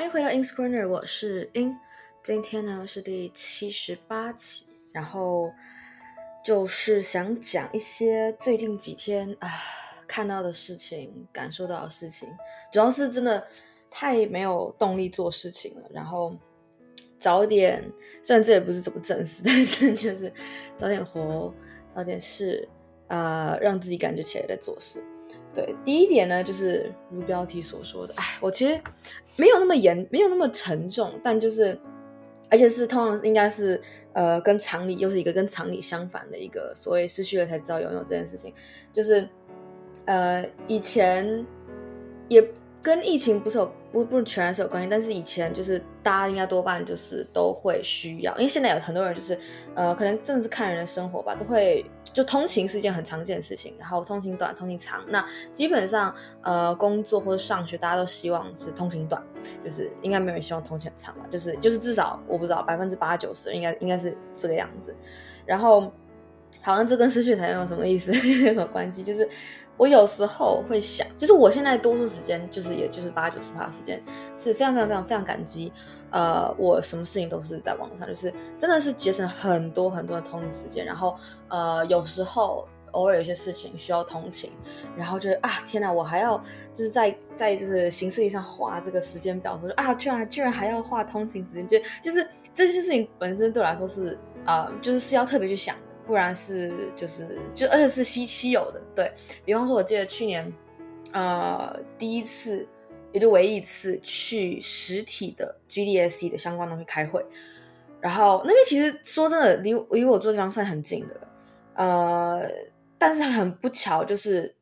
[0.00, 1.78] 欢迎回到 Ins Corner，我是 In。
[2.22, 5.52] 今天呢是第七十八期，然后
[6.42, 9.50] 就是想讲一些最近几天啊
[10.08, 12.26] 看到的事情、感受到的事情，
[12.72, 13.46] 主要是真的
[13.90, 15.82] 太没有动力做事情了。
[15.92, 16.34] 然后
[17.18, 17.84] 早点，
[18.22, 20.32] 虽然这也不是怎么正式， 但是就是
[20.78, 21.52] 早点活，
[21.94, 22.66] 早点事，
[23.08, 25.04] 啊、呃，让自己感觉起来在做事。
[25.54, 28.80] 对，第一点呢，就是如标题所说的，哎，我其实
[29.36, 31.78] 没有那么严，没有那么沉重，但就是，
[32.50, 33.80] 而且是通常应该是，
[34.12, 38.52] 呃，跟常理又是一个跟常理相反的一个所谓失去了才知道拥有这件事情，
[38.92, 39.28] 就是，
[40.06, 41.44] 呃，以前
[42.28, 42.42] 也。
[42.82, 49.38] 跟疫情不是有不不全然是有关系，但是以前就是大家应该多半就是都会需要，因为现在有很多人就是
[49.74, 51.84] 呃，可能真的是看人的生活吧，都会
[52.14, 55.22] 就通勤是一件很常见的事情，然后通勤短、通勤长，那
[55.52, 59.22] 基本上呃工作或者上学，大家都希望是通勤短，
[59.64, 64.94] 就是应该没有人希望通勤长吧，就是就是至少我不知道百分之八九十应该应该是这个样子，
[65.44, 65.92] 然后
[66.62, 68.12] 好像这跟失去才有什么意思，
[68.46, 69.02] 有什么关系？
[69.02, 69.28] 就是。
[69.80, 73.98] 我有时候会想，就是我现在多数时间，就是也就是八九十趴的时间，
[74.36, 75.72] 是非常非常非常非常感激，
[76.10, 80.84] 呃，我什么事情都是在网上，就是真的是节省很多很多的通勤时间。
[80.84, 81.16] 然后，
[81.48, 84.52] 呃，有时候偶尔有些事情需要通勤，
[84.94, 86.36] 然后就啊，天哪，我还要
[86.74, 95.74] 就是在在就是行事历上画这个时间表，说啊，居然居然还要画通勤时间，就就是这些事情本身对我来说是啊、呃，就是是要特别去想。
[96.10, 99.12] 不然是就是就而且是稀稀有的，对，
[99.44, 100.52] 比方说，我记得去年，
[101.12, 102.66] 呃，第一次
[103.12, 107.24] 也就唯一一次去实体的 GDSC 的相关东西开会，
[108.00, 111.20] 然后那边其实说真的离离我住的地方算很近的，
[111.74, 112.42] 呃，
[112.98, 114.52] 但是很不巧，就是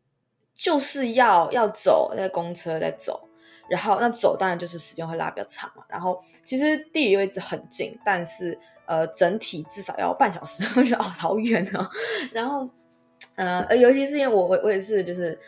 [0.54, 3.26] 就是要要走在公车在走，
[3.70, 8.58] 然后那走当然就是时间会拉比较长嘛，然后其实地理位置很近，但是。
[8.88, 11.86] 呃，整体至少要半小时，我觉得哦，好远哦。
[12.32, 12.66] 然后，
[13.36, 15.38] 呃，尤其是因为我我我也是，就是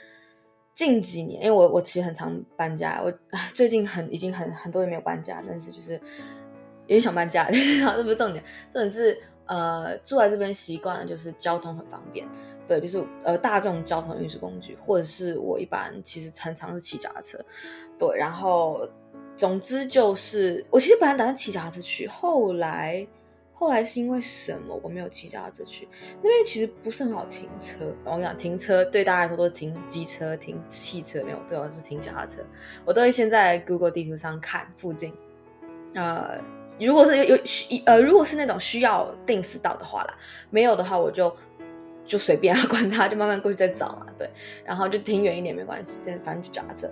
[0.74, 3.10] 近几年，因为我我其实很常搬家，我
[3.54, 7.48] 最近很已经很很多年没有搬家，但是就是有点想搬家。
[7.80, 12.28] 然后这不是重点，重点是呃，住在这边习惯了，就是交通很方便，
[12.68, 17.38] 对，就是呃大众交通运输工具，或者是我一般其实常常是骑脚踏车，
[17.98, 18.86] 对，然后
[19.34, 23.06] 总之就是我其实本来打算骑脚踏车去，后来。
[23.60, 25.86] 后来是因为什么我没有骑脚踏车去
[26.22, 26.44] 那边？
[26.46, 27.84] 其实不是很好停车。
[28.06, 32.40] 我跟你讲，停车对大家来说都是停机车、停汽车，没有对我是停脚踏车。
[32.86, 35.12] 我都会先在 Google 地图上看附近。
[35.92, 36.40] 呃，
[36.80, 40.14] 如果是有有需呃，如果是那种需要定时到的话啦，
[40.48, 41.30] 没有的话我就
[42.06, 44.06] 就随便啊， 管他，就慢慢过去再找嘛。
[44.16, 44.26] 对，
[44.64, 46.90] 然后就停远一点没关系，反正就脚踏车。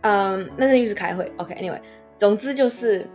[0.00, 1.30] 嗯，那是因为是开会。
[1.36, 1.80] ，OK，anyway，
[2.18, 3.08] 总之就是。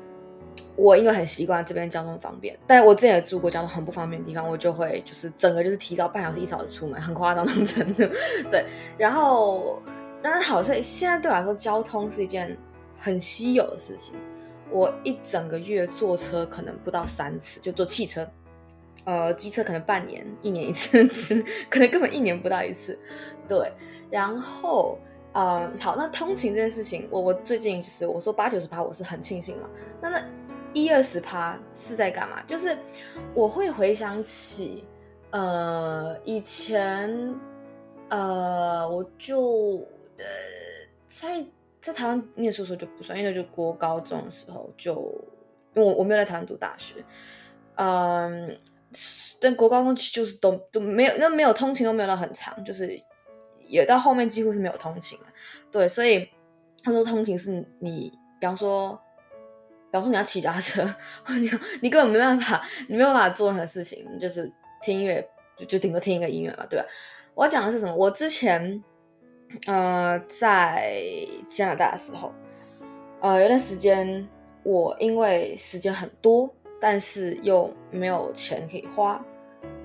[0.75, 8.03] 我因为很习惯这边交通方便，但我之前也住过交通很不方便的地方，我就会就是整个就是提早半小时一小时出门，很夸张那种程度。
[8.51, 8.63] 对，
[8.96, 9.81] 然后
[10.22, 12.56] 但是好，所以现在对我来说，交通是一件
[13.00, 14.13] 很稀有的事情。
[14.69, 18.29] 我一整个月坐车可能不到三次，就坐汽车，
[19.06, 23.00] 呃，机车可能半年、一年一次，可能根本一年不到一次。
[23.47, 23.72] 对，
[24.12, 25.00] 然后
[25.34, 29.69] 嗯，好，那通勤这件事情，我我最近就是我说八九十趴，我是很庆幸嘛。
[30.00, 30.22] 那那。
[30.84, 32.42] 一二十趴是在干嘛？
[32.44, 32.78] 就是
[33.34, 34.84] 我会回想起，
[35.32, 37.36] 呃，以前，
[38.10, 39.78] 呃，我就
[40.18, 40.26] 呃，
[41.08, 41.44] 在
[41.82, 44.94] 在台湾念书的时候就不算，因为就国高中的时候就，
[45.74, 47.04] 因为我我没有在台湾读大学，
[47.76, 48.58] 嗯、呃，
[49.42, 53.02] 但国高中其实就是都都没有，那没有通勤都没有到很长，就是
[53.66, 55.18] 也到后面几乎是没有通勤，
[55.72, 56.30] 对，所以
[56.84, 59.00] 他说通勤是你，比方说。
[59.90, 60.84] 比方说你要骑脚踏车，
[61.40, 61.50] 你
[61.81, 65.25] 你根本没办法，你没有办法做任何事情，就是听音乐，
[65.58, 66.86] 就就顶多听一个音乐嘛，对吧？
[67.34, 67.96] 我要讲的是什么？
[67.96, 68.84] 我之前
[69.66, 71.02] 呃在
[71.50, 72.34] 加拿大的时候，
[73.22, 74.28] 呃有段时间
[74.64, 79.23] 我因为时间很多，但是又没有钱可以花，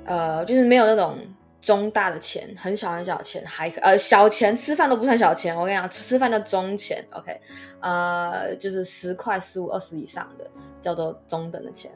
[0.05, 1.17] 呃就是没有那种。
[1.63, 5.57] 中大的钱，很小很小的钱，还呃小钱吃饭都不算小钱。
[5.57, 7.41] 我跟你讲，吃饭叫中钱，OK，
[7.79, 10.51] 呃，就是十块、十五、二十以上的
[10.81, 11.93] 叫做中等的钱，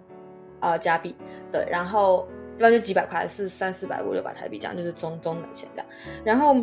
[0.61, 1.17] 呃，加币。
[1.51, 5.87] 对，然后一般就几百块，是三四百、五六百台币这样，就是中中等钱这样。
[6.25, 6.57] 然后，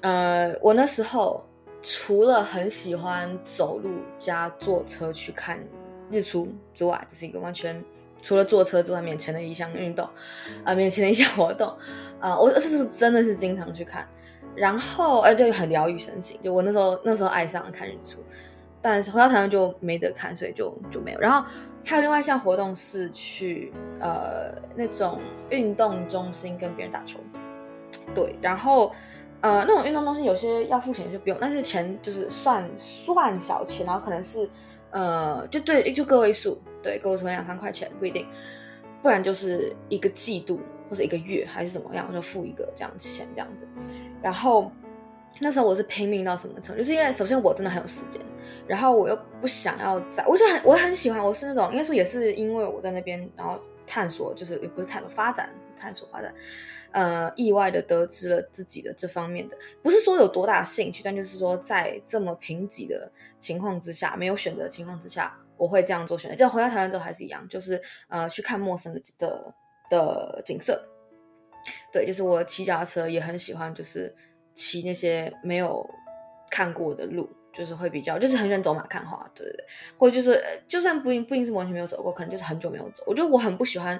[0.00, 1.44] 呃，我那时候
[1.82, 5.62] 除了很喜欢走路加坐车去看
[6.10, 7.84] 日出之外，就是一个完全。
[8.22, 10.12] 除了坐车之外，免钱的一项运动，啊、
[10.66, 11.76] 呃，免钱的一项活动，
[12.20, 14.08] 啊、我是不是真的是经常去看，
[14.54, 16.38] 然后，呃，就很疗愈身心。
[16.40, 18.20] 就我那时候那时候爱上了看日出，
[18.80, 21.18] 但是回到台湾就没得看，所以就就没有。
[21.18, 21.44] 然后
[21.84, 25.20] 还有另外一项活动是去呃那种
[25.50, 27.18] 运动中心跟别人打球，
[28.14, 28.92] 对，然后
[29.40, 34.48] 呃那种运动中心有些要付钱，有些不用，但是钱就是算算小钱，然后可能是
[34.92, 38.26] 呃就对就个位数，对个位数两三块钱不一定，
[39.02, 43.66] 不然就是一个季度或者一个月还是怎么样，我就付一个这样钱这样子，
[44.22, 44.70] 然后。
[45.40, 46.78] 那时候我是拼命到什么程度？
[46.80, 48.20] 就是因为首先我真的很有时间，
[48.64, 56.32] 然后我又不想要在，我就很我很喜欢，我是那种应该说也是因为我在那边，然后探索，就是也不是探索发展，探索发展，
[56.92, 66.36] 呃，意外的得知了自己的这方面的，不是说有多大兴趣，但就是说在这么贫瘠的情况之下，没有选择的情况之下，我会这样做选择。
[66.36, 69.54] 就回到台湾之后还是一样，就是呃去看陌生的的
[69.90, 70.82] 的景色，
[71.92, 74.14] 对，就是我骑脚踏车也很喜欢，就是。
[74.54, 75.82] 骑那些没有
[76.50, 79.64] 看过的路，就是会比较，就是很喜欢走马看花，对对对，
[79.96, 83.02] 或者就是就算不一不一定是完全没有走过，可能就是很久没有走。
[83.06, 83.98] 我觉得我很不喜欢，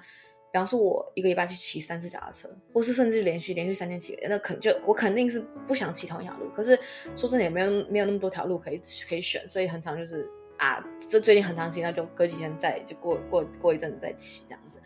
[0.53, 6.49] 比方说我一个礼拜去骑三次脚踏车，或是甚至连续连续三天骑，那肯就我肯定是不想骑同一条路。
[6.55, 6.79] 可是
[7.17, 10.29] 说真的，也没有没有那么多条路可以可以选，所以很常就是
[10.59, 14.79] 啊，这最近很长期，那就隔几天再就过过过一阵子再骑这样子。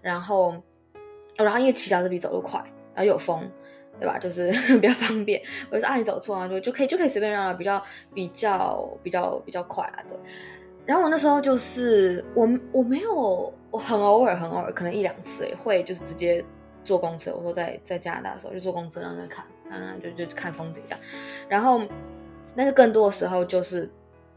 [0.00, 0.54] 然后，
[1.36, 2.60] 然后因为骑脚踏车比走路快，
[2.94, 3.50] 然后有风。
[4.00, 4.16] 对吧？
[4.16, 5.42] 就是 比较方便。
[5.72, 7.82] 我就说啊，你走错啊，就就可以就可以随便绕了，比较
[8.14, 9.98] 比较比较比较快啊。
[10.06, 10.16] 对。
[10.88, 16.42] 然后我那时候就是我我没有我很偶尔很偶尔可能一两次也会就是直接
[16.82, 17.34] 坐公车。
[17.36, 21.00] 我说在在加拿大的时候就坐公车在那边看，嗯，就就看风景这样。
[21.46, 21.82] 然后，
[22.56, 23.88] 但是更多的时候就是。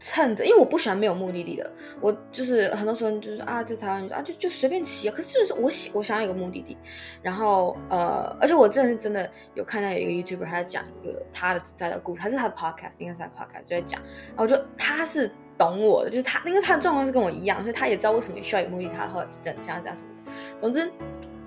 [0.04, 6.76] 趁着，因为我不喜欢没有目的地的，我就是很多时候就是啊，在台湾啊就就随便骑啊，可是就是我喜我想要有个目的地，
[7.22, 20.90] 然后呃，而且我真的是真的有看到有一个 YouTuber 他在讲一个他的在的故事，他是他的 Podcast，应该是他的 Podcast 就在讲，然后就他是懂我的，就是他因为他的状况是跟我一样，所以他也知道为什么需要有个目的地，他后来就这样这样什么的，总之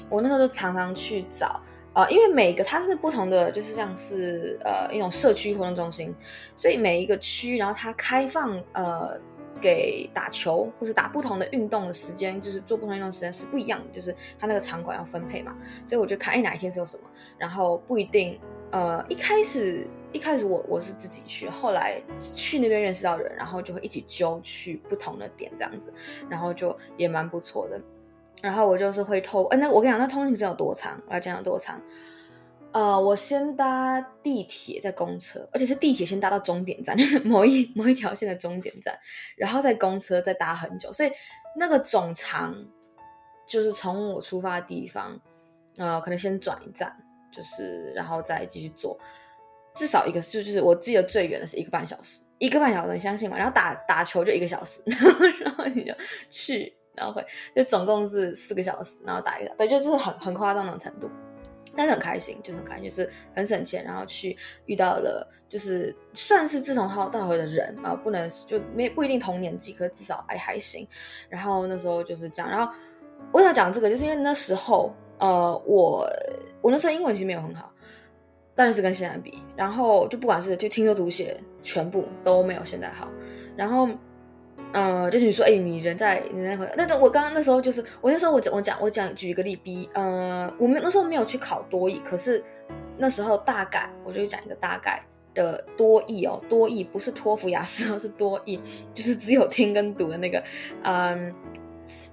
[0.09, 1.61] 我那时候就常常去找。
[1.93, 6.13] 呃，因为每个它是不同的，就是像是呃一种社区活动中心，
[6.57, 9.17] 所以每一个区，然后它开放呃
[9.61, 15.55] 给打球或是打不同的运动的时间，就是做不同运动的时间是不一样的，就是它那个场馆要分配嘛，
[15.87, 17.03] 所以我就看哎哪一天是有什么，
[17.37, 18.37] 然后不一定
[18.71, 25.94] 呃一开始一开始我我是自己去，后来去那边认识到人，然后就会一起揪去不同的点这样子，
[26.29, 27.79] 然后就也蛮不错的。
[28.41, 31.01] 然后我就是会透，呃，那我跟你讲，那通勤是有多长？
[31.07, 31.81] 我要讲有多长？
[32.71, 38.94] 呃，我先搭地铁，再公车，而且是地铁先搭到终点站， 就是某一某一条线的终点站，
[39.38, 41.12] 然后再公车再搭很久，所以
[41.56, 42.53] 那个总长
[43.47, 45.17] 就是从我出发的地方，
[45.77, 46.94] 呃，可能先转一站，
[47.35, 48.97] 就是然后再继续做，
[49.75, 53.35] 至少一个就就是我记得最远的是一个半小时，一个半小时，你相信吗？
[53.37, 54.81] 然后打打球就一个小时，
[55.43, 55.93] 然后你就
[56.29, 56.73] 去。
[56.97, 57.21] 然后会
[57.53, 61.11] 就总共是四个小时，然后打一个，对，就是很很夸张的程度，
[61.75, 70.88] 但是很开心，就是很开心，就是很省钱，然后去遇到了就是算是志同道合的人啊，不能就没不一定同年纪，可至少还还行。
[71.27, 72.73] 然后那时候就是这样，然后
[73.33, 76.09] 为什么讲这个，就是因为那时候呃我
[76.65, 77.71] 我那时候英文其实没有很好，
[78.56, 83.07] 但是跟现在比，然后就不管是就听说读写全部都没有现在好，
[83.56, 83.88] 然后。
[84.71, 92.43] 呃，就是你说，哎、你人在，你在回，那我刚刚那时候就是，我那时候我讲我讲我讲举一个例比，呃，我们那时候没有去考多益，可是
[92.98, 95.01] 那时候大概我就讲一个大概
[95.34, 98.60] 的多益哦，多益不是托福雅思哦，是多益，
[98.93, 100.43] 就是只有听跟读的那个，
[100.84, 101.34] 嗯，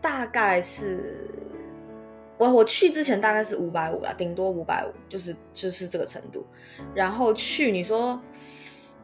[0.00, 1.28] 大概是
[2.42, 6.44] 我我去之前大概是五百五啦，顶多五百五，就是就是这个程度，
[6.94, 8.20] 然后去你说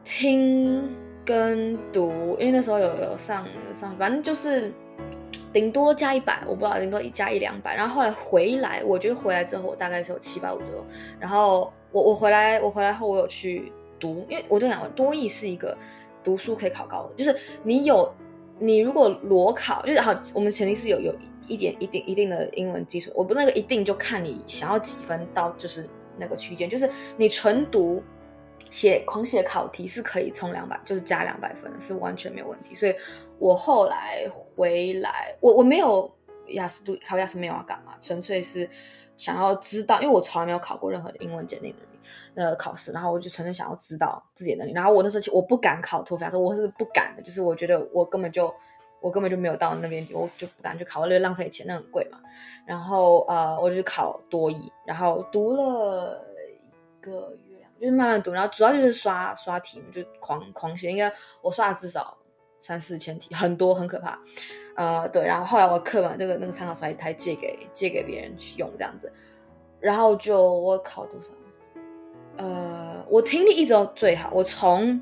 [0.05, 0.89] 听。
[1.29, 4.73] 跟读，因为那时候有有上上，反正就是
[5.53, 7.77] 顶多加一百，我不知道顶多一加一两百。
[7.77, 10.83] 然后后来回来，我觉得回来之后我大概是有七百五左右。
[11.21, 15.77] 然后我我回来我回来后我有去读，因为我就想多益是一个
[16.25, 18.11] 读书可以考高的，就是你有
[18.59, 21.15] 你如果裸考，就是好，我们前提是有有
[21.49, 23.11] 一点一定一定的英文基础。
[23.15, 28.03] 我不那个一定就看你想要几分到就是那个区间，就是你纯读。
[28.71, 32.75] 写狂写考题是可以充两百，就是加两百分，是完全没有问题。
[32.75, 32.95] 所以
[33.39, 36.13] 我后来回来，我我没有
[36.49, 38.69] 雅思读考雅思没有要干嘛，纯粹是
[39.17, 41.99] 想要知道，因为我从来没有考过任何的英文简历能力
[42.35, 44.73] 的考试，然后我就纯粹想要知道自己的能力。
[44.75, 48.53] 然后我那时候我不敢考托福雅思，我是不敢的，就是我觉得我根本就
[49.01, 52.19] 我根本就没有到那边，我就不敢去考，因为浪费钱，那很贵嘛。
[52.67, 57.57] 然后呃，我就考多一，然后读了一个月。
[57.79, 60.91] 就是慢慢读，然后主要就是刷刷题目，就狂狂写。
[60.91, 62.19] 应该我刷了至少
[62.61, 64.19] 三四千题，很多很可怕。
[64.75, 69.13] 呃，对，然后后来我课本这个那个参考书还还借给借给别人去用这样子，
[69.79, 71.29] 然后就我考多少？
[72.39, 75.01] 呃，我听力一直都最好，我从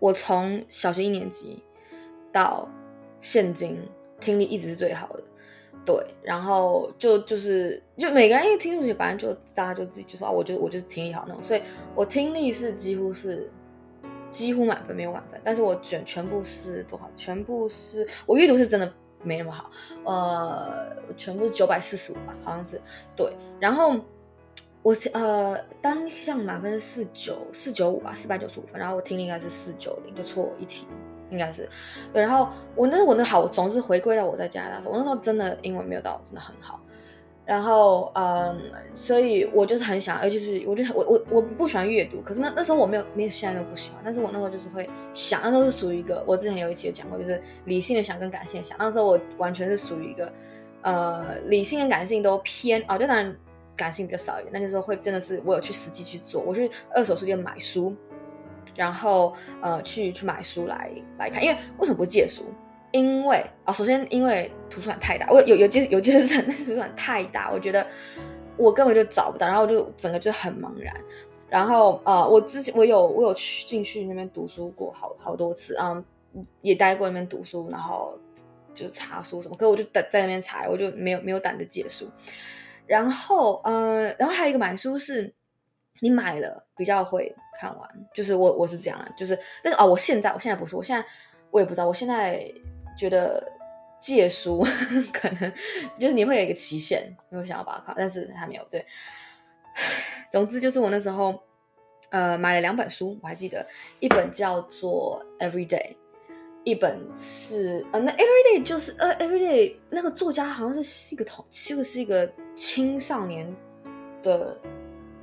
[0.00, 1.62] 我从小学一年级
[2.32, 2.68] 到
[3.20, 3.80] 现金
[4.20, 5.22] 听力一直是最好的。
[5.84, 11.62] 对，然后就就是就每个人一听数学，反正就大家就自己就说啊，我就我就是听力好那种，所以
[11.94, 13.50] 我听力是几乎是
[14.30, 17.10] 几乎满分，没有满分，但是我卷全部是多少？
[17.16, 19.70] 全部是我阅读是真的没那么好，
[20.04, 22.78] 呃，全部是九百四十五吧，好像是
[23.16, 23.32] 对。
[23.58, 23.96] 然后
[24.82, 30.86] 我呃单项满分是四九四九五吧，四百九十五分，然后我听力应该是四九零，就错一题。
[31.30, 31.68] 应该是，
[32.12, 36.80] 然后我那我那好，我总是回归到我在加拿大时候，我那时候真的英文没有到真的很好，
[37.44, 38.58] 然后嗯，
[38.94, 50.32] 所以我就是很想，尤其是我就我我我不喜欢阅读，可是那那时候我没有没有现在都不喜欢，但是我那时候就是会想，那时候是属于一个我之前有一期有讲过，就是理性的想跟感性的想，那时候我完全是属于一个
[50.82, 53.34] 呃理性跟感性都偏哦，就当然
[53.76, 57.94] 感性比较少一点，那就是会真的是我有去实际去做，我去二手书店买书。
[58.78, 62.44] 然后呃去去买书来来看，因为为什么不借书？
[62.92, 67.84] 因为啊、首先因为图书馆太大，我有有借有借书证，但是图书馆太大，我觉得
[68.56, 70.94] 我根本就找不到，然后我就整个就很茫然。
[71.50, 76.04] 然后呃，我之前我有我有去进去那边读书过好好多次，嗯，
[76.60, 78.16] 也待过那边读书，然后
[78.72, 82.06] 就查书什么，可我就在在那边查，我就没有没有胆子借书。
[82.86, 85.34] 然后呃，然后还有一个买书是。
[86.00, 91.04] 你买了比较会看完，就是我我是这样，就是但是哦，我现在我现在不是，我现在
[91.50, 92.48] 我也不知道，我现在
[92.96, 93.42] 觉得
[94.00, 94.64] 借书
[95.12, 95.52] 可能
[95.98, 98.84] 就是你会有一个期限，你会想要把它看，但是还没有对。
[100.30, 101.38] 总之就是我那时候
[102.10, 103.66] 呃买了两本书，我还记得
[103.98, 105.96] 一本叫做 Everyday，
[106.64, 113.52] 一本是呃那 Everyday 就是呃 Everyday 那个作家好像是一个同，是不是一个青少年
[114.22, 114.56] 的。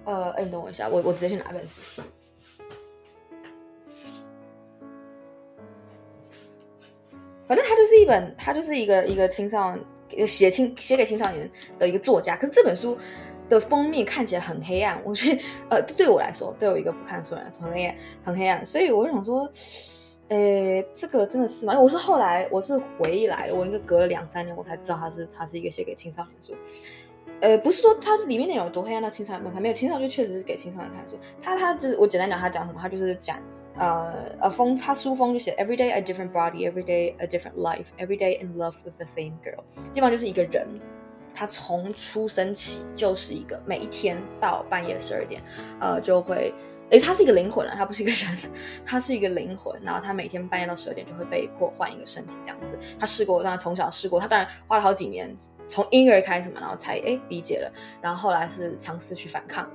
[0.05, 1.81] 呃，哎，你等我一下，我我直接去拿本书。
[7.47, 9.77] 反正他就是一本，他就是一个一个青少
[10.09, 12.35] 年写青写给青少年的一个作家。
[12.35, 12.97] 可是这本书
[13.47, 18.65] 的封面看起来很黑暗，我觉得呃，对我来说，对我一个不看书的人很黑暗，很黑暗。
[18.65, 19.47] 所以我就想说，
[20.29, 21.79] 诶，这个真的是吗？
[21.79, 26.55] 我是后来我是回忆来，我应该隔了两三年，我才知道他是他是一个写给青少年的书。
[27.41, 31.17] 呃，不是说它里面内容有多黑暗，那青少年们看没有，青少年就确实是给青少年看书。
[31.41, 33.37] 他他就是我简单讲，他讲什么，他就是讲
[33.77, 38.95] 呃呃风，他书风就写 Every day a different body, every day a different life, every day in love with
[38.95, 39.63] the same girl。
[39.91, 40.65] 基本上就是一个人，
[41.33, 45.43] 他从出生起就是一个每一天到半夜十二点，
[45.81, 46.53] 呃就会，
[46.89, 48.37] 诶，他是一个灵魂啊，他不是一个人，
[48.85, 49.77] 他是一个灵魂。
[49.83, 52.77] 然后他每天半夜到十二点就会被迫换一个身体这样子。
[52.97, 55.35] 他试过，当然从小试过，他当然花了好几年。
[55.67, 59.69] 从婴儿开始嘛，然后才哎理解了，然后后来是尝试去反抗，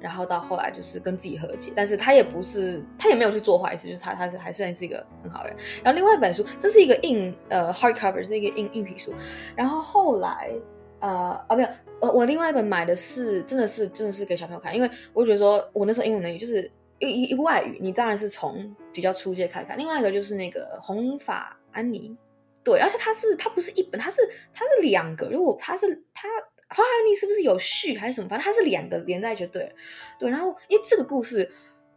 [0.00, 5.54] 然后到后来就是跟自己和解，但是他也不是，他也没有去做坏事，就是他他是还算是一个很好人。
[5.82, 9.12] 然后另外一本书，这是一个硬呃 hardcover，是一个硬硬皮书。
[9.54, 10.50] 然后后来
[11.00, 11.68] 呃啊没有，
[12.00, 19.76] 呃我另外一本买的是真的是真的是给小朋友看，因为我觉得说我那时候英文能力就是一一外语，你当然是从比较初阶开始看。
[19.76, 22.16] 另外一个就是那个红发安妮。
[22.62, 24.20] 对，而且它是它不是一本，它是
[24.52, 25.28] 它是两个。
[25.28, 26.28] 如果它是它，
[26.68, 28.28] 红发安妮是不是有序还是什么？
[28.28, 29.74] 反正它是两个连在一起对。
[30.18, 31.50] 对，然后因为这个故事，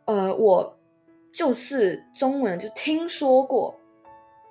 [0.05, 0.79] 呃，我
[1.34, 3.77] 就是中文就听说过，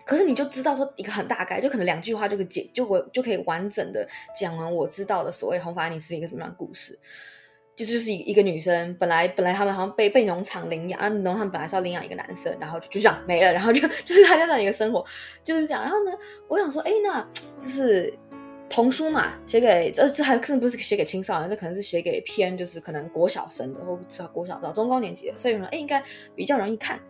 [0.05, 4.07] 可是你就知道说一个很大概，就可能两句话就可解，就我就可以完整的
[4.39, 6.99] 讲完我知道的所谓红发安妮是一个什么样的故事。
[7.75, 15.05] 就就是一一个女生，本来本来他们好像被被农场领养，然后农场本来是要领养一个男生，然后就就这样没了，然后就 就是他这样一个生活，
[15.43, 15.83] 就是这样。
[15.83, 16.13] 然后呢，
[16.49, 17.27] 我想说，哎，那
[17.59, 18.13] 就是
[18.69, 26.03] 童书嘛，写给这这还可能不是写给青少年，这可能是写给偏就是可能国小生的，或至少国小到中高年级的，所以说，哎，应该
[26.37, 27.01] 比较容易看。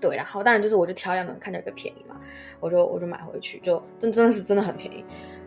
[0.00, 2.20] 对，然后当然就是我就挑两本看着比较便宜嘛，
[2.60, 5.02] 我就我就买回去，就真真的是真的很便宜。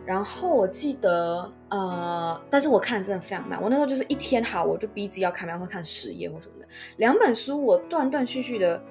[0.06, 3.60] 然后我记得，呃，但是我看的真的非常慢。
[3.62, 6.66] 我那时候就是一天好，我就逼自己要看，然后看十页或什么的。
[6.96, 8.82] 两本书我断断续续的，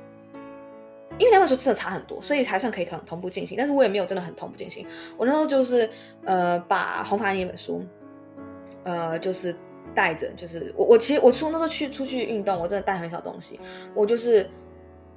[1.18, 3.58] 因为两本书真的差很多，所以才算可以同同步进行。
[3.58, 4.86] 但是我也没有真的很同步进行。
[5.18, 5.90] 我那时候就是，
[6.24, 7.84] 呃，把红发安妮那本书，
[8.84, 9.54] 呃，就是
[9.94, 13.60] 带着，就是我我其实我出那时候去出去运动，我真的带很少东西，
[13.94, 14.50] 我就是，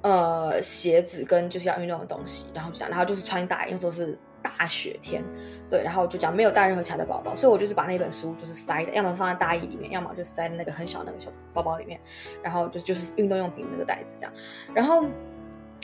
[0.01, 4.17] 呃，鞋子跟就是要运动的东西，然后就这样，然后就是穿大衣，因为都是。
[4.43, 5.23] 大雪天，
[5.69, 11.99] 对，然后就讲没有带任何其他的包包，所以我就是把那本书就是塞的，要么放在大衣里面，要么就塞在那个很小那个小包包里面，
[12.43, 14.33] 然后就就是运动用品那个袋子这样，
[14.73, 15.05] 然后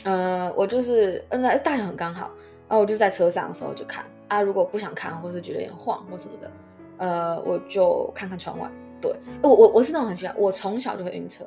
[0.04, 2.30] 呃，我就是嗯，大小很刚好，
[2.68, 6.50] 然后我就在车上的时候就看啊，如果不想看或是觉得有点晃或什么的，
[6.98, 8.70] 呃，我就看看窗外。
[9.00, 11.42] 对，我我我是那种很喜欢，我从小就会晕车，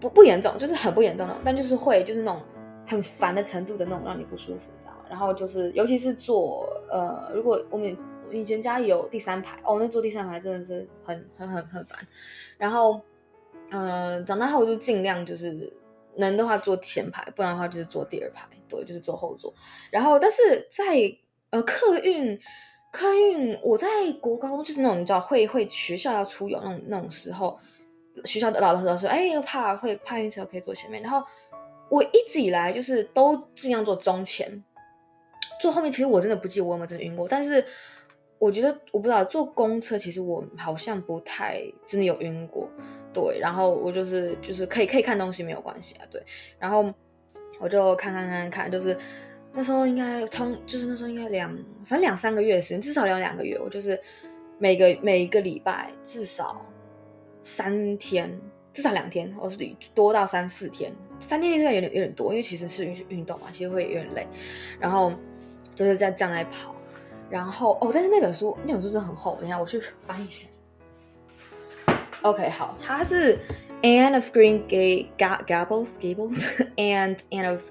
[0.00, 2.40] 不不严重，就是很不严重的，但就是会就是那种
[2.86, 4.70] 很烦的程度的那种让你不舒服，
[5.12, 7.94] 然后就是尤其是坐呃，如果我们
[8.30, 11.98] 以前家里有第三排哦，那坐第三排真的是很很很很烦。
[12.56, 12.98] 然后
[13.70, 15.70] 嗯、呃，长大后就尽量就是
[16.16, 19.52] 能的话坐前排，不然的话就是坐第二排，对，就是坐后座。
[19.90, 21.14] 然后但是在
[21.50, 22.40] 呃客运。
[22.94, 23.88] 客运，我在
[24.20, 27.58] 国高就是那种你知道会会学校要出游那种那种时候，
[28.26, 31.02] 学校的老师说，哎，怕会怕晕车可以坐前面。
[31.02, 31.26] 然后
[31.88, 34.62] 我一直以来就是都尽量坐中前，
[35.62, 37.28] 坐后面其实我真的不记得我有没有真的晕过。
[37.28, 37.64] 但是
[38.38, 42.68] 我觉得我不知道坐公车，其实我好像不太真的有晕过。
[43.14, 46.04] 对，然后我就是就是可以可以看东西没有关系啊。
[46.10, 46.20] 对，
[46.58, 46.92] 然后
[47.60, 48.96] 我就看看看看，就是。
[49.54, 51.54] 那时候应该从就是那时候应该两
[51.84, 53.58] 反正两三个月的时间，至少两两个月。
[53.58, 54.00] 我就是
[54.58, 56.64] 每个每一个礼拜至少
[57.42, 58.34] 三天，
[58.72, 59.58] 至少两天，或是
[59.92, 60.90] 多到三四天。
[61.20, 64.26] 三天应该有点有点多，因为其实是运运动嘛，其实会有点累。
[64.80, 65.12] 然后
[65.84, 66.74] 就是在这样来跑。
[67.30, 70.46] 然后哦，但是那本书那本书真的很厚，等一下我去翻一下。
[72.20, 73.38] OK，好，它是
[73.82, 77.62] Anne of Green Gables Gables and Anne of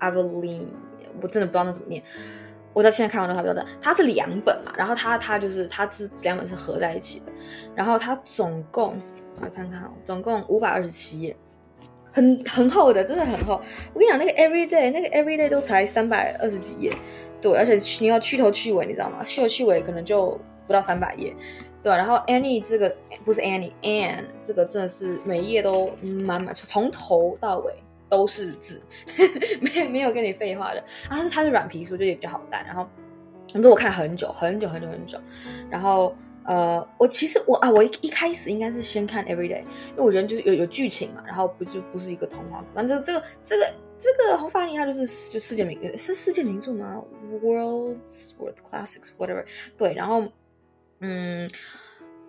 [0.00, 0.68] Aveline。
[1.22, 2.02] 我真的不知道那怎么念，
[2.74, 3.64] 我到现在看完都还不知道。
[3.80, 7.32] 它是两本嘛，然后它它就是它这两本是合在一起的，
[7.74, 9.00] 然后它总共
[9.40, 11.34] 我看看哦，总共五百二十七页，
[12.12, 13.60] 很很厚的，真的很厚。
[13.94, 16.92] 我跟你讲，那个 Everyday 那个 Everyday 都才三百二十几页，
[17.40, 19.22] 对，而且你要去头去尾，你知道吗？
[19.24, 21.34] 去头去尾可能就不到三百页，
[21.82, 21.92] 对。
[21.92, 25.90] 然后 Annie 这个不是 Annie，Anne 这个真的是每一页都
[26.24, 27.72] 满满，从头到尾。
[28.08, 28.80] 都是字，
[29.60, 30.84] 没没有跟你废话的。
[31.08, 32.62] 它是它是软皮书，就也比较好带。
[32.64, 32.86] 然后，
[33.52, 35.18] 反正我看了很久很久很久很久。
[35.68, 36.14] 然后
[36.46, 41.22] 呃，我其实我啊，我一一开始应该是先看 Everyday，因为我觉得就是有有剧情嘛。
[41.26, 42.64] 然后不就不是一个童话。
[42.74, 47.02] 反正这个这个这个红发妮它就是就世界名是世界名著吗
[47.42, 49.44] ？World's World Classics whatever。
[49.76, 50.24] 对，然后
[51.00, 51.50] 嗯。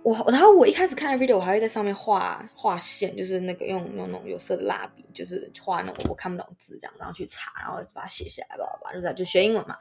[0.04, 9.76] 我然后我一开始看 Everyday，我还会在上面画画线，就是那个用用那种有色的蜡笔，就是画那种我看不懂字这样，然后去查，然后把它写下来吧，吧，就是就学英文嘛。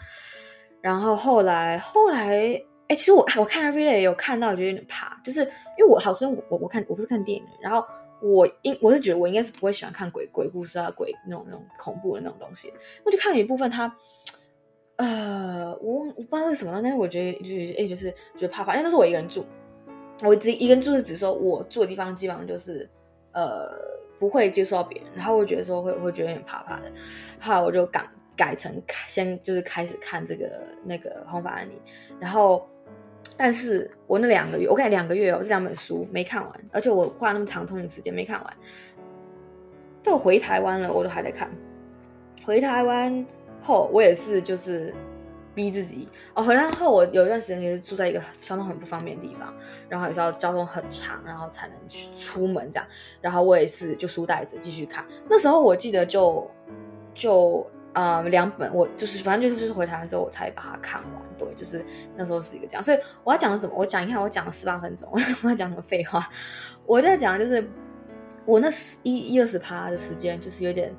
[0.80, 7.84] 然后后来后来，哎，其实我我看 Everyday 有看到，我觉得有点怕，就是因为我好像我我我看我不是看电影，然后
[8.20, 12.72] 我应我是觉得我应该是不会喜欢看鬼鬼故事啊鬼那种那种恐怖的那种东西，
[13.04, 13.92] 我就看了一部分，它
[14.96, 19.44] 呃我我不知道是什么，但是我觉得就是哎就是觉得怕怕，因为那是我一个人住。
[20.22, 22.88] 我只一个人住是指说，我住的地方基本上就是，
[23.32, 23.70] 呃，
[24.18, 26.90] 不会接触到别人，然后我觉得说会会觉得有点怕怕的，
[27.38, 31.74] 后来我就改改成先就是开始看这个那个红发安妮，
[32.18, 32.66] 然后，
[33.36, 38.56] 但是我那两个月，我看两个月哦，这两本书没看完，而且我花了那么长通勤时间没看完，
[40.02, 41.50] 但我回台湾了，我都还在看，
[42.44, 43.26] 回台湾
[43.62, 44.94] 后我也是就是。
[45.56, 49.54] 逼自己哦，回来后我有一段时间也是住在一个交通很不方便的地方，
[49.88, 52.86] 然后有时候交通很长，然后才能去出门这样。
[53.22, 55.02] 然后我也是就书带着继续看。
[55.30, 56.46] 那时候我记得就
[57.14, 61.25] 就呃两本，我就是反正就是回台湾之后我才把它看完。
[61.38, 61.84] 对，就是
[62.16, 62.82] 那时候是一个这样。
[62.82, 63.72] 所以我要讲的什么？
[63.76, 65.08] 我讲一下，我讲了十八分钟，
[65.42, 66.28] 我要讲什么废话？
[66.84, 67.68] 我在讲的就是
[68.44, 70.94] 我那十一一二十趴的时间，就是有点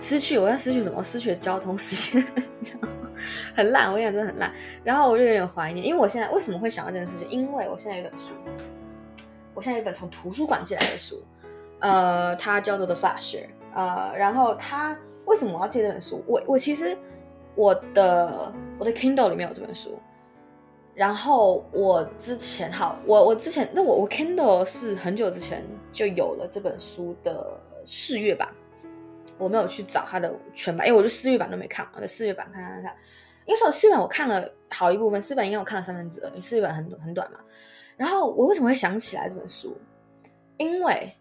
[0.00, 0.38] 失去。
[0.38, 1.02] 我要失去什么？
[1.02, 2.24] 失去了交通时间。
[3.54, 4.52] 很烂，我跟你讲真的很烂。
[4.82, 7.28] 然后我就有点怀念，因为我现在为什么会想到这件事情？
[7.30, 8.32] 因为我现在有本书，
[9.54, 11.22] 我现在有本从图书馆借来的书，
[11.78, 16.24] 呃，它叫做《The Flasher》，呃，然后它为什么我要借这本书？
[16.26, 16.96] 我我其实
[17.54, 19.98] 我的我的 Kindle 里面有这本书，
[20.94, 28.48] 然后我之前好，我我之前那我我 Kindle 是很久之前就有了这本书的四月版。
[29.38, 32.94] 我没有去找它的全版，因为我就四月版都没看，我的四月版看看看，
[33.44, 37.40] 因为说四月版我看了好一部分，四月版应该我看了三分之二，因为四月版很很短嘛。
[37.96, 39.76] 然后我为什么会想起来这本书？
[40.58, 41.12] 因为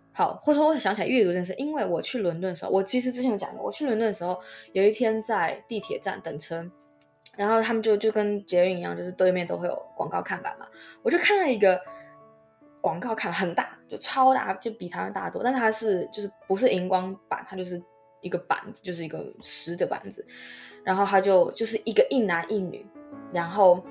[0.41, 4.39] 或者我想起来阅读这件事，因为我去伦敦的时候，我其实之前有讲过，我去伦敦的时候，
[4.73, 6.65] 有一天在地铁站等车，
[7.35, 10.65] 然后他们就就跟捷运一样，就是对面都会有广告看板嘛，
[11.03, 11.81] 我就看了一个
[12.81, 17.81] 广告看很大，就超大，就比台湾大多，但是它是就是不是荧光板，它就是。
[18.23, 20.23] 一个板子就是一个实的板子，
[20.83, 22.85] 然后他就就是一个一男一女，
[23.33, 23.83] 然后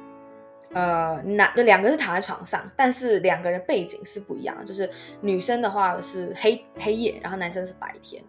[0.73, 4.89] 呃男的两个是躺在床上，但是两个人背景是不一样的，就是
[5.21, 8.23] 女生的话是黑黑夜，然后男生是白天，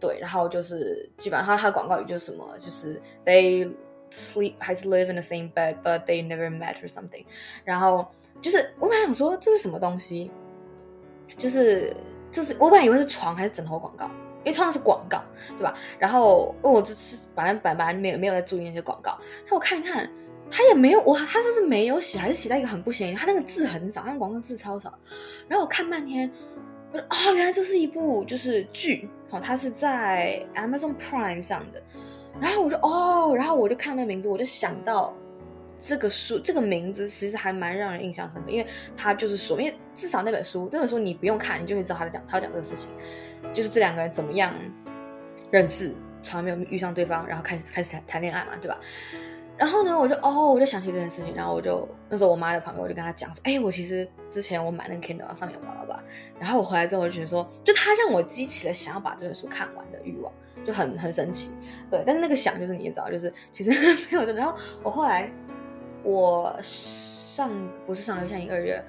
[0.00, 3.72] 对，然后就是基本上他的广告语就是什么，就是 they
[4.10, 7.24] sleep 还是 live in the same bed but they never met or something，
[7.64, 8.06] 然后
[8.42, 10.30] 就是我本来想说这是什么东西，
[11.38, 11.96] 就是
[12.32, 14.06] 就是我本来以为是床还是枕头广告，
[14.42, 15.22] 因为通常是广告，
[15.56, 15.72] 对吧？
[15.98, 20.10] 然后问我这次本来本来没有没有在注意那些广告，让我看一看。
[20.50, 23.16] 他也没有我，他是不是没有写，还是写在一个很不显眼？
[23.16, 24.96] 他那个字很少，他广告字超少。
[25.48, 26.30] 然后我看半天，
[26.92, 31.82] 我说哦，原来这是一部就是剧，哦，它是在 Amazon Prime 上的。
[32.40, 35.14] 然后我就哦，然后我就看那名字，我就想到
[35.80, 42.90] 这个书，这个名字其实还蛮让人印象深刻，因为他就是说，因为至少那本书，这本书你不用看，你就会知道他在讲，他要讲这个事情，
[43.52, 44.52] 就是这两个人怎么样
[45.50, 48.78] 认识，从来没有遇上对方，然后开始开始谈谈恋爱嘛，对吧？
[49.56, 56.02] 然后呢，我就哦，我就想起这件事情，然后我就那时候我妈在旁边，我就跟她讲说，哎，我其实之前我买那个 Kindle 上面有吧吧。
[56.40, 60.32] 然后我回来之后，我就觉得说，就它让我激起了想要把这本书看完的欲望，
[60.64, 61.52] 就很很神奇。
[61.88, 63.70] 对，但是那个想就是你也知道，就是其实
[64.10, 64.32] 没有的。
[64.32, 65.30] 然后我后来，
[66.02, 67.48] 我上
[67.86, 68.84] 不是上个月，像二月，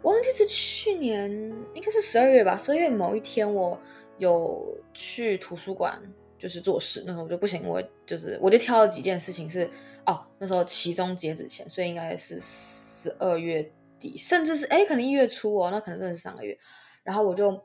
[0.00, 1.28] 我忘记是去年，
[1.74, 3.76] 应该是十二月吧，十二月某一天，我
[4.18, 6.00] 有去图书馆，
[6.38, 9.68] 就是做事，那时候我就不行，我就是我就挑了几件事情是。
[10.06, 16.56] 哦，那时候期中截止前，所以应该是十二月底，甚至是哎，可能一月初哦，那可能真的是上个月。
[17.02, 17.58] 然后我就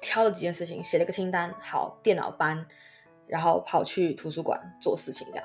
[0.00, 2.66] 挑了几件事情，写了个清单，好，电脑搬，
[3.26, 5.44] 然后跑去图书馆做事情这样。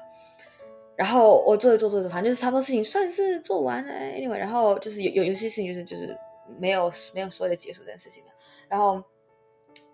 [0.96, 3.94] 然后我做一做做做，反正就是差不多事情算是做完了。
[3.94, 6.16] Anyway，然后就是有有有些事情就是就是
[6.60, 8.30] 没有没有所谓的结束这件事情的。
[8.68, 9.04] 然后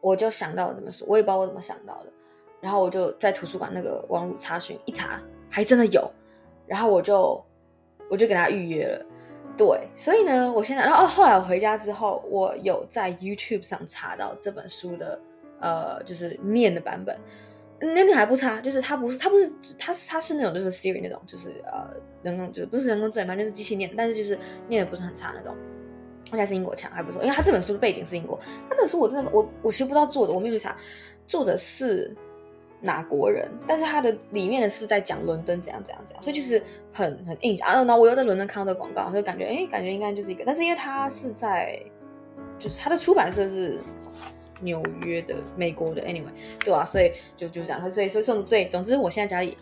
[0.01, 2.11] 我就想到了这么说，我也不知道我怎么想到的。
[2.59, 5.21] 然后我就在图书馆那个网路查询一查。
[5.49, 6.09] 还真的有，
[6.67, 7.43] 然后我就
[8.09, 9.05] 我就给他预约了，
[9.57, 15.19] 对，所以呢，我现在，然后后来我回家之后，我有在 YouTube 上查到这本书的，
[15.59, 17.17] 呃，就是念的版本，
[17.79, 21.89] 念的还不差，就是它不是它不是它是它是那种就是 Siri 那种，就是呃
[22.21, 25.55] 人工就是不是人工智能，反正就是机器念，但是就是念的不是很差那种，
[26.31, 30.75] 而且是英国腔还不错，因为他这本书的背景是英国，他这本书我真的我我其实不知道作者，我没有去查，
[31.27, 32.15] 作者是。
[32.81, 33.49] 哪国人？
[33.67, 36.63] 但是他的里面的是在讲伦敦怎样怎样怎样，所以就是
[36.93, 37.73] 很很印象啊。
[37.75, 40.43] 然后我又在伦敦看到这广告，就感觉哎，感觉应该就是一个。
[40.45, 41.77] 但是因为它是在，
[42.57, 43.79] 就是它的出版社是
[44.61, 46.23] 纽约的，美国的，anyway，
[46.63, 47.81] 对啊，所以就就这样。
[47.81, 49.57] 他所以说送的最，总之我现在家里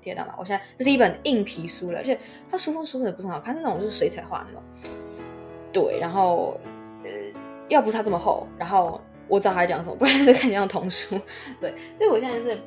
[0.00, 0.34] 听得到吗？
[0.38, 2.18] 我现在这是一本硬皮书了，而且
[2.50, 4.62] 它书封书的也不是很好看，是那种就是水彩画那种。
[5.72, 6.58] 对，然后
[7.04, 7.10] 呃，
[7.68, 9.00] 要不是它这么厚，然后。
[9.30, 11.18] 我知道他讲什么，不然是看像童书。
[11.60, 12.60] 对，所以我现在就是，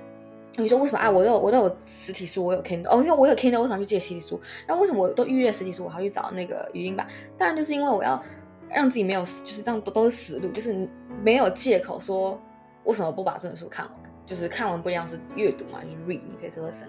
[0.55, 1.11] 你说为什么啊？
[1.11, 4.39] 我都有我都有实体书，我有 Kindle，哦，因为我有 Kindle，我想去借实体书。
[4.65, 7.05] 然后为什么我都预约实体书，我还要去找那个语音版？
[7.37, 8.23] 当然就是因为我要
[8.69, 10.87] 让自己没有，就是这样都都是死路，就是
[11.21, 12.41] 没有借口说
[12.85, 13.95] 为什么不把这本书看完。
[14.25, 16.85] 就是看完不一样是阅读嘛，就是 read，你可以说 listen。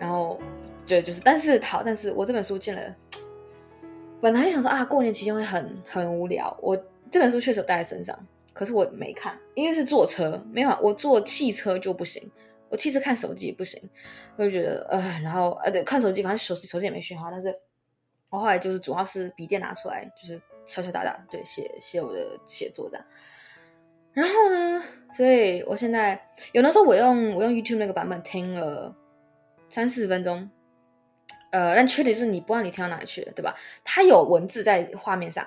[0.00, 0.36] 然后
[0.84, 2.82] 就就是，但是好，但是我这本书见了，
[4.20, 6.76] 本来想说啊，过年期间会很很无聊，我
[7.08, 8.18] 这本书确实有带在身上。
[8.56, 12.26] 可是我没看，因为是坐车，没法，我坐汽车就不行，
[12.70, 13.78] 我汽车看手机也不行，
[14.36, 17.54] 我就觉得，呃，然后呃，对，看手机，反正手机手机也没讯号，但是
[18.30, 23.04] 我后来就是主要是笔电拿出来，就是敲敲打打，对，写写我的写作这样。
[24.14, 26.18] 然后呢，所以我现在
[26.52, 28.96] 有的时候我用我用 YouTube 那个版本听了
[29.68, 30.48] 三四十分钟，
[31.50, 33.54] 呃，但缺点是你不知道你听到哪里去了，对吧？
[33.84, 35.46] 它有文字在画面上。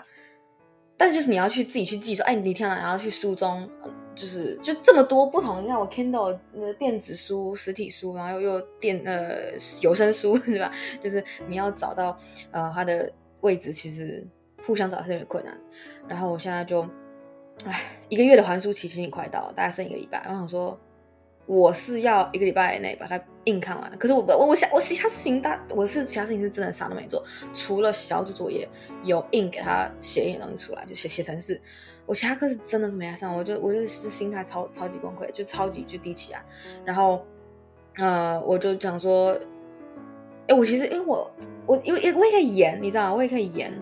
[1.00, 2.76] 但是就是你要去自己去记说，哎，你天哪？
[2.76, 3.66] 然后去书中，
[4.14, 5.64] 就是就这么多不同。
[5.64, 10.70] 你看我 Kindle 那电子书、实体书，然后又电呃有声书，对吧？
[11.02, 12.18] 就是你要找到
[12.52, 13.10] 呃它的
[13.40, 14.28] 位置，其实
[14.66, 15.58] 互相找是有点困难。
[16.06, 16.86] 然后我现在就，
[17.66, 20.20] 哎，一个月的还书期其实也快到了，大概剩一个礼拜。
[20.28, 20.78] 我想说。
[21.46, 28.70] 我是要一个礼拜以内把它硬看完，可是我我我想我其他事情大我是其他事情是真的啥都没做，除了小组作业
[29.04, 31.60] 有硬给他写一点东西出来，就写写程式，
[32.06, 36.46] 我其他课是真的是没上，我就我就是心态超超级崩溃，就超级就低气压，
[36.86, 37.26] 然后
[37.96, 39.38] 呃我就讲说，
[40.48, 41.32] 哎我其实因为我
[41.66, 43.14] 我因为我也可以延，你知道吗？
[43.16, 43.74] 我也可以延，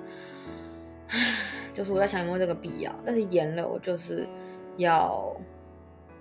[1.74, 4.26] 就是我在想有没有这个必要，但是延了我就是
[4.78, 5.36] 要。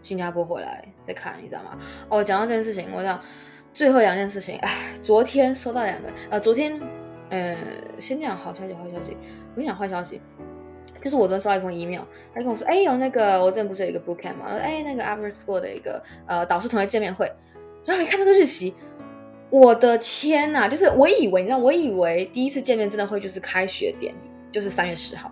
[0.02, 1.78] 新加坡回来再看，你知道吗？
[2.08, 3.20] 哦，讲到这件事情，我想
[3.72, 4.58] 最后两件事情。
[4.58, 6.80] 哎，昨天收到两个，呃，昨天，
[7.30, 7.56] 呃，
[7.98, 9.16] 先讲好消息，坏消息。
[9.54, 10.20] 我先讲坏消息，
[11.02, 12.02] 就是我昨天收到一封 email，
[12.34, 17.30] 他跟我说，哎，有那个我之前不是有一个 bookcamp 嘛，哎，那个 Upward School 的一个呃导师同学见面会，
[17.84, 18.74] 然后一看那个日期，
[19.50, 25.30] 我的天呐，就是我以为，你知道，我以为第一次见面真的会就是开学典礼，就是三月十号，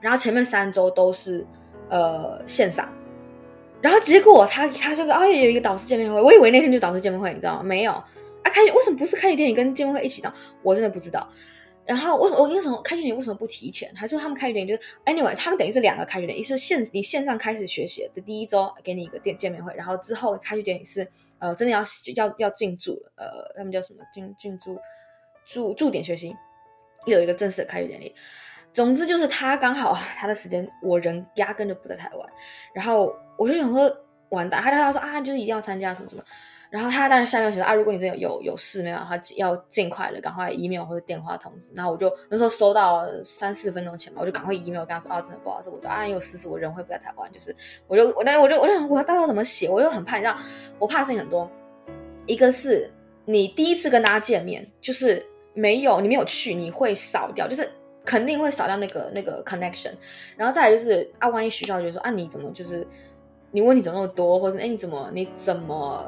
[0.00, 1.44] 然后前面三周都是
[1.90, 2.88] 呃线上。
[3.84, 7.62] 然后结果他他说啊，有一个导师见面会，我以为那天就导师见面会，你知道吗？
[7.62, 8.04] 没有啊，
[8.44, 10.34] 开为什么不是开学典礼跟见面会一起的？
[10.62, 11.30] 我真的不知道。
[11.84, 13.92] 然后我我为什么开学典礼为什么不提前？
[13.94, 21.06] 还是说他们开学典礼就是 anyway，他们等于是两个开学典礼，一是线你线上开始学习的第一周给你一个见见面会，然后之后开学典礼是
[21.38, 21.82] 呃真的要
[22.16, 24.78] 要要进驻，呃他们叫什么进进驻
[25.44, 26.34] 驻驻点学习，
[27.04, 28.14] 有一个正式的开学典礼。
[28.72, 32.28] 总之就是他刚好他的时间我人压根就不在台湾，
[32.72, 33.90] 然后我就想说
[34.30, 36.22] 完蛋，他他说啊就是一定要参加什么什么。
[36.70, 41.70] 然后他当然下面写啊，如果你真的有有有事没有的话，要尽快的赶快 email 或者电话通知。
[41.72, 47.54] 然后我就那时候收到三四分钟前嘛，我就赶快 email 跟他说啊，真的不好意思，我就啊有事事，我人会不在台湾，就是
[47.86, 50.36] 我就我那我就我就想我到时候怎么写，我又很怕，你知道
[50.80, 51.48] 我怕的事情很多。
[52.26, 52.90] 一个是
[53.24, 57.70] 你第一次跟大家见面，就是没有你没有去，你会少掉，就是
[58.04, 59.92] 肯定会少掉那个那个 connection。
[60.36, 62.84] 然后再来就是啊，万一学校就说啊你怎么就是
[63.54, 66.04] 你问题怎么那么多，或者哎你怎么你怎么。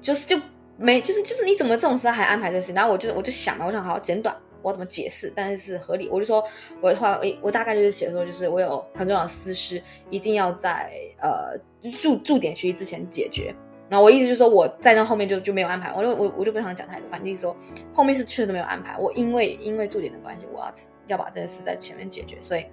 [0.00, 0.40] 就是就
[0.76, 2.72] 没就是就是你怎么这种时候还安排这事？
[2.72, 4.32] 然后我就我就想嘛，我想好好简短，
[4.62, 6.08] 我怎么解释，但是是合理。
[6.08, 6.40] 我就说，
[6.80, 10.88] 我的话，我我大概就是写说，就是我有很重要的私事，一定要在
[11.20, 11.58] 呃
[12.00, 13.52] 驻驻点学习之前解决。
[13.90, 17.56] 然后我意思就是说，我在那后面就就没有安排，我就我我就不想讲太多，反正就是说
[17.92, 18.96] 后面是确实都没有安排。
[18.98, 20.72] 我因为因为驻点的关系，我要
[21.08, 22.64] 要把这件事在前面解决，所以。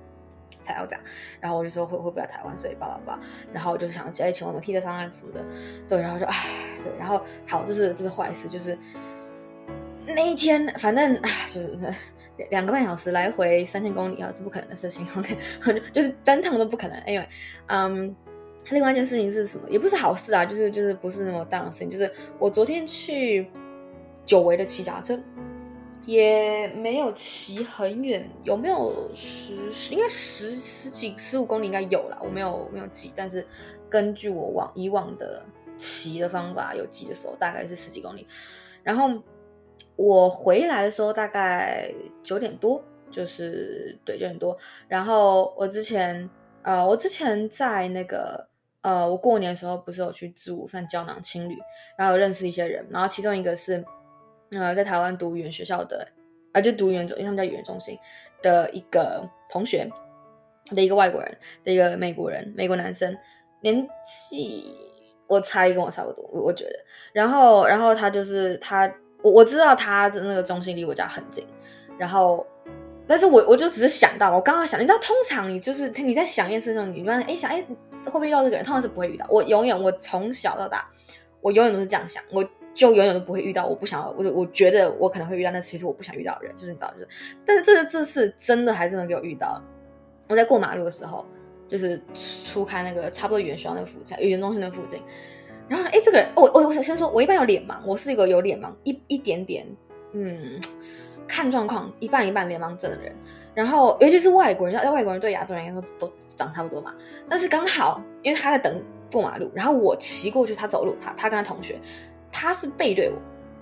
[0.62, 1.02] 才要这样，
[1.40, 3.20] 然后我就说会会不会来台湾，所以叭叭叭，
[3.54, 5.44] 然后我就是想起来请我们替代方案什么的，
[5.88, 6.34] 对，然后就哎，
[6.84, 8.78] 对，然后好，这是这是坏事，就是
[10.08, 11.78] 那一天反正啊，就是
[12.50, 15.38] 两个半小时来回三千公里啊，这不可能的事情，OK，
[15.94, 17.28] 就是单趟都不可能，因为
[17.68, 18.16] 嗯，
[18.72, 19.70] 另外一件事情是什么？
[19.70, 23.48] 也不是好事啊，就是就是不是那么大的事情，就是我昨天去
[24.26, 25.20] 久违的骑脚踏车。
[26.06, 33.46] 也没有骑很远，有没有十十应该十十几十五公里应该有啦，我没有没有记，但是
[33.90, 35.44] 根据我往以往的
[35.78, 38.28] 骑的方法有记的时候，大概是十几公里。
[38.84, 39.10] 然后
[39.96, 41.92] 我回来的时候大概
[42.22, 44.56] 九点多，就是对九点多。
[44.88, 46.30] 然后我之前
[46.62, 48.48] 呃我之前在那个
[48.82, 51.58] 呃我过年的时候不是有去吃午饭胶囊青旅，
[51.98, 53.84] 然后认识一些人，然后其中一个是。
[54.60, 56.08] 呃，在台湾读语言学校的，
[56.54, 57.98] 啊，就读语言中，因为他们叫语言中心
[58.42, 59.90] 的一个同学
[60.74, 63.16] 的一个外国人的一个美国人，美国男生，
[63.62, 64.76] 年纪
[65.28, 66.80] 我猜跟我差不多，我我觉得。
[67.14, 68.92] 然后，然后他就是他，
[69.22, 71.46] 我我知道他的那个中心离我家很近。
[71.98, 72.46] 然后，
[73.08, 77.62] 但是我我就只是想到，我刚刚想，你知道，通常你就是你在想一件事情，你一般哎想哎
[78.06, 79.26] 会不会遇到这个人，通常是不会遇到。
[79.30, 80.90] 我永远，我从小到大，
[81.42, 82.44] 我永远都是这样想，我。
[82.76, 87.08] 就永远都不会遇到，我不想要，我我觉得我可能会遇到，但其实我不想遇到的人，就是你知道，就是，
[87.46, 89.62] 但是这个这次真的还真的给我遇到。
[90.28, 91.26] 我在过马路的时候，
[91.70, 95.02] 就是出开那个差不多语言学校那附近，语言中心那附近，
[95.70, 99.66] 然后呢，哎，这个人，我我我想先说，我一般有脸盲，我是一个有脸盲一一点点，
[100.12, 100.60] 嗯，
[101.28, 103.16] 看状况一半一半脸盲症的人。
[103.54, 106.94] 然后尤其是外国人，外国人对亚洲人来说都长差不多嘛，
[107.30, 111.80] 但是刚好因为他在等过马路，然后我骑过去，他走路，他他跟他同学。
[112.38, 113.16] 他是背对我，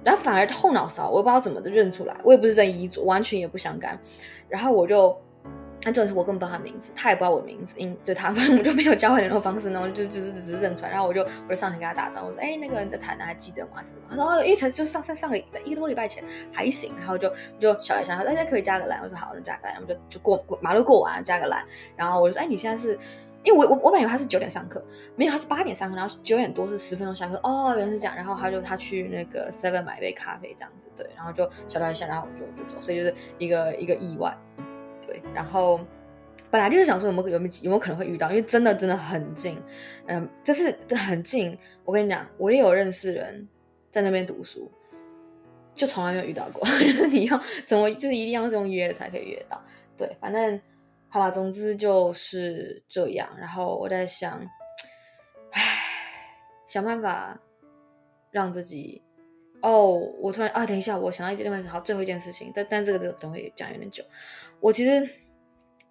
[0.03, 3.97] 然后反而后脑勺，我也不知道怎么的认出来，我也不是在遗嘱，完全也不相干。
[4.49, 5.15] 然后我就，
[5.83, 10.89] 那这是我根本不知道他名字，他也不知道我名字，因对他， 反正我就没有交换联络方式，然后就就是只是认出来。
[10.89, 13.83] 然后我就我就上前跟他打招呼，我说：“哎，那个人在台南，还记得吗？
[13.83, 21.63] 什么？”他说：“哦，因为才就上上上个一个多礼拜前，还行。”然后就就小来想，他说：“大家可以加个 line。”我说：“好，就加个 line。”我们就就过过马路过完加个 line。
[21.95, 22.97] 然后我就说：“哎，你现在是？”
[23.43, 24.83] 因为我我我本来以为他是九点上课，
[25.15, 27.39] 没有，他是八点上课，然后九点多是十分钟下课。
[27.43, 28.15] 哦，原来是这样。
[28.15, 34.33] 然后他就他去那个 Seven 买一杯咖啡这样子，对，然后就小聊一下，然后我就就走，所以就是一个一个意外，
[35.05, 35.21] 对。
[35.33, 35.79] 然后
[36.49, 39.57] 本来就是想说有没有有没有有没有可能会遇到，因为真的真的很近，
[40.05, 41.57] 嗯，这是很近。
[41.83, 43.45] 我跟你讲，我也有认识人
[43.89, 44.71] 在那边读书，
[45.75, 46.65] 就从来没有遇到过。
[46.79, 49.61] 就是你要怎么就是一定要这种约的才可以约到，
[49.97, 50.61] 对，反正。
[51.13, 53.29] 好吧，总之就是这样。
[53.37, 54.41] 然后我在想，
[55.51, 55.61] 唉，
[56.65, 57.39] 想办法
[58.31, 58.99] 让自己……
[59.61, 64.03] 哦，我突然啊，等一下，我想到一件另外好最后一件事情，但但这个这个可能会讲有点久。
[64.59, 65.07] 我其实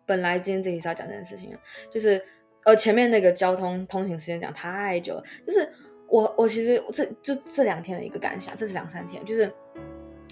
[0.04, 1.56] 本来今天这期是要讲这件事情，
[1.88, 2.20] 就是
[2.64, 5.72] 呃前面那个交通通行时间讲太久了，就是
[6.08, 9.54] 我我其实这就这两天的一个感想，这是两三天，就是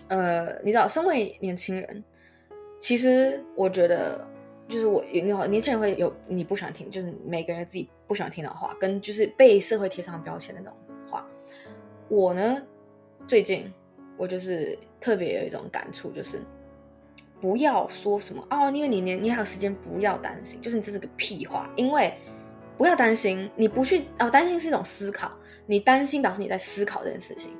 [0.09, 2.03] 呃你知道，身为年轻人，
[2.81, 4.29] 其实我觉得。
[4.70, 10.78] 就是我有那种年轻人会有你不喜欢听，就是每个人自己不喜欢听的话，跟就是被社会贴上标签的那种
[11.11, 11.26] 话。
[12.09, 12.62] 我呢，
[13.26, 13.70] 最近
[14.16, 16.40] 我就是特别有一种感触，就是
[17.40, 22.14] 不要说什么哦，因为你年你还有时间，不要担心，就是你这是个屁话，因为
[22.78, 25.30] 不要担心，你不去哦，担心是一种思考，
[25.66, 27.50] 你担心表示你在思考这件事情，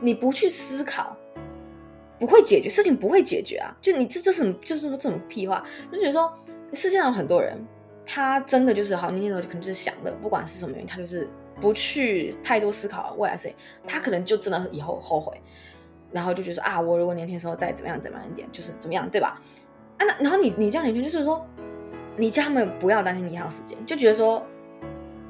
[0.00, 1.16] 你不去思考，
[2.18, 3.74] 不会解决事情，不会解决啊！
[3.80, 4.54] 就你这这是什么？
[4.62, 6.32] 就是说这种屁话，就觉得说
[6.72, 7.56] 世界上有很多人，
[8.06, 11.28] 他真的就是好年轻时候就可能就是享乐，不管是什么原因，他就是
[11.60, 15.40] 不去太多思考未来事情，他可能就真的以后后悔，
[16.10, 19.40] 然后就觉得说啊，我如果年轻时候再怎么样怎么样一点，就是怎么样，对吧？
[19.98, 21.44] 啊，那然后你你这样年轻就是说。
[22.16, 24.40] 你叫他们不要担心你还有时间，就觉得说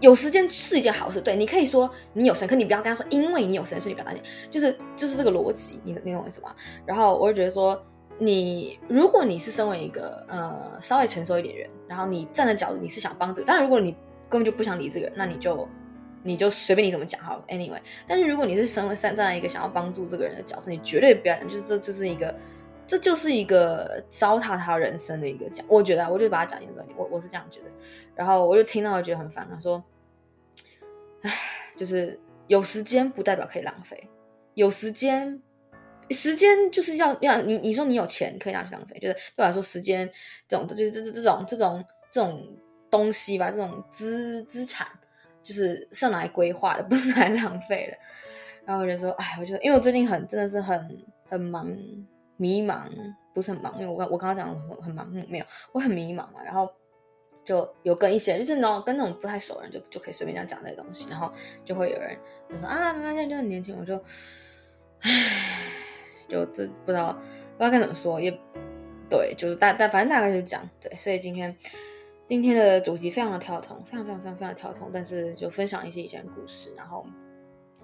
[0.00, 1.20] 有时间是一件好事。
[1.20, 4.22] 对，你可以说你有时间，可你不要跟他说，因为你有时间，所以你不要担心。
[4.50, 6.54] 就是就是这个逻辑，你你懂我意思吗？
[6.84, 7.80] 然后我就觉得说，
[8.18, 13.92] 你如果你是身为一个呃稍微成熟一点人，然后你站在角度你是想帮助，但如果你
[14.28, 15.68] 根本就不想理这个人，那你就
[16.22, 17.44] 你就随便你怎么讲好了。
[17.48, 22.34] Anyway，但是如果你是身为站在一个想要帮助这个人的角色，你绝对不要，就是这这是一个。
[22.86, 27.66] 这就是一个糟蹋他人生的一个讲，我觉得，我就把它讲一个，我我是这样觉得。
[28.14, 29.48] 然后我就听到，我觉得很烦。
[29.50, 29.82] 他说
[31.22, 31.30] ：“唉，
[31.76, 34.08] 就是有时间不代表可以浪费，
[34.54, 35.42] 有时间，
[36.10, 40.08] 时间就是要要你你说你有钱可以拿去浪费，就是对我来说，时间
[40.46, 42.46] 这种就是这这这种这种这种
[42.90, 44.86] 东西吧，这种资资产
[45.42, 47.96] 就是是来规划的，不是来浪费的。
[48.66, 51.74] 然后我就说，哎，我觉得，因为我最近很真的是很很忙。”
[52.36, 52.88] 迷茫
[53.32, 56.42] 不是很忙，因为我刚我刚刚讲很很忙，没有，我很迷茫嘛。
[56.44, 56.68] 然后
[57.44, 61.08] 就有跟一些，就是那种跟那种不太熟人就，就可以随便这样讲这些东西。
[61.08, 61.32] 然后
[61.64, 62.16] 就会有人
[62.48, 63.76] 就说啊，没关系，就很年轻。
[63.78, 63.94] 我就
[65.00, 65.10] 唉，
[66.28, 68.30] 就这不知道不知道该怎么说，也
[69.08, 70.94] 对，就是大大反正大概就是讲对。
[70.96, 71.56] 所以今天
[72.26, 77.06] 今天的主题非常的跳通，非常非常非常非常跳通，但是就分享一些以前的故事，然后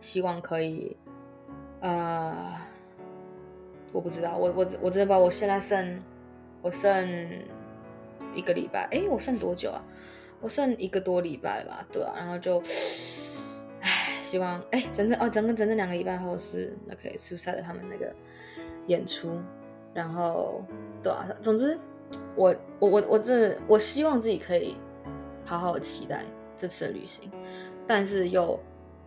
[0.00, 0.96] 希望可以
[1.80, 2.56] 呃。
[3.92, 6.02] 我不知道，我我我真的不知道，我现在剩
[6.62, 7.08] 我剩
[8.34, 9.82] 一个礼拜，哎，我剩多久啊？
[10.40, 12.58] 我剩一个多礼拜吧，对啊，然后就，
[13.80, 18.14] 唉，希望哎，整整哦，整个整整两个礼拜后是那可以出赛的他们那个
[18.86, 19.38] 演出，
[19.92, 20.64] 然后
[21.02, 21.78] 对啊，总之
[22.36, 24.76] 我我我我这我希望自己可以
[25.44, 26.22] 好好的期待
[26.56, 27.30] 这次的旅行，
[27.86, 28.58] 但是又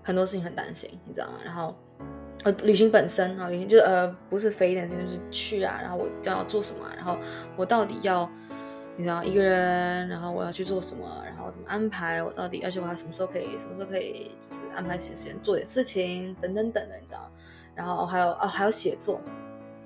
[0.03, 1.39] 很多事情很担心，你知道吗？
[1.43, 1.73] 然后。
[2.43, 5.79] 呃，旅行本身啊，旅行就是呃，不是飞的，就是去啊。
[5.81, 6.85] 然后我将要做什么？
[6.95, 7.17] 然后
[7.55, 8.29] 我到底要，
[8.97, 11.23] 你知道，一个人，然后我要去做什么？
[11.25, 12.21] 然后怎么安排？
[12.21, 17.31] 我到底，而且我还什么时候可以，什么时候可以，就是安排些时间做点事情，等等等的，你知道。
[17.75, 19.21] 然后还有哦，还有写作。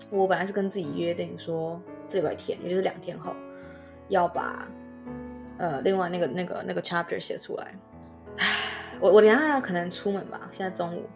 [0.10, 3.34] 我本来是跟自己约定说，这礼拜天，也就是两天后，
[4.10, 4.67] 要把
[5.60, 7.76] 呃另外那个那个那个 chapter 写出来。
[8.38, 8.46] 唉，
[9.00, 11.08] 我我等下可能出门吧，现在中午。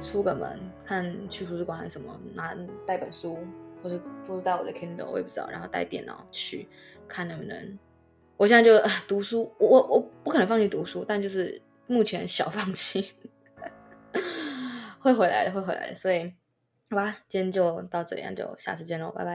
[0.00, 2.56] 出个门，看去图书馆还是什么，拿
[2.86, 3.38] 带本书，
[3.82, 6.68] 或者或是带我的 Kindle，我也不知道，然后带电脑去
[7.08, 7.78] 看能不能。
[8.36, 8.78] 我现在就
[9.08, 13.14] 读书，我我我不可能放弃读书，但就是目前小放弃，
[15.00, 15.94] 会回来的，会回来的。
[15.94, 16.32] 所以，
[16.90, 19.34] 好吧，今天就到这里，就下次见喽，拜拜。